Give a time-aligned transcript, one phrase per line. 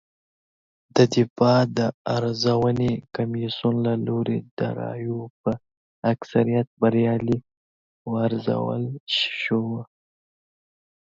[0.95, 1.79] د دفاع د
[2.17, 5.51] ارزونې کمېسیون له لوري د رایو په
[6.13, 7.39] اکثریت بریالۍ
[8.11, 8.83] وارزول
[9.41, 9.81] شوه